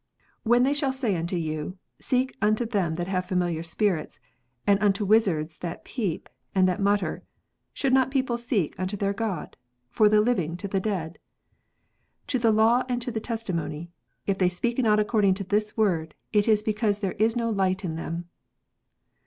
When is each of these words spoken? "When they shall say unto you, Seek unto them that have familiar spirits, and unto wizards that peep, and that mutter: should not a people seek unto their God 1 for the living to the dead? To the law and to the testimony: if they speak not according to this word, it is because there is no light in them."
"When 0.41 0.63
they 0.63 0.73
shall 0.73 0.91
say 0.91 1.15
unto 1.15 1.35
you, 1.35 1.77
Seek 1.99 2.35
unto 2.41 2.65
them 2.65 2.95
that 2.95 3.05
have 3.07 3.27
familiar 3.27 3.61
spirits, 3.61 4.19
and 4.65 4.81
unto 4.81 5.05
wizards 5.05 5.59
that 5.59 5.85
peep, 5.85 6.27
and 6.55 6.67
that 6.67 6.81
mutter: 6.81 7.21
should 7.71 7.93
not 7.93 8.07
a 8.07 8.09
people 8.09 8.39
seek 8.39 8.73
unto 8.79 8.97
their 8.97 9.13
God 9.13 9.57
1 9.89 9.89
for 9.91 10.09
the 10.09 10.19
living 10.19 10.57
to 10.57 10.67
the 10.67 10.79
dead? 10.79 11.19
To 12.29 12.39
the 12.39 12.49
law 12.51 12.81
and 12.89 12.99
to 13.03 13.11
the 13.11 13.19
testimony: 13.21 13.91
if 14.25 14.39
they 14.39 14.49
speak 14.49 14.79
not 14.79 14.99
according 14.99 15.35
to 15.35 15.43
this 15.43 15.77
word, 15.77 16.15
it 16.33 16.47
is 16.47 16.63
because 16.63 16.97
there 16.97 17.13
is 17.21 17.35
no 17.35 17.47
light 17.49 17.85
in 17.85 17.95
them." 17.95 18.27